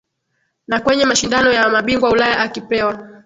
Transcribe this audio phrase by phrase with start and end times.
[0.67, 3.07] Na kwenye mashindano ya mabingwa Ulaya akipewa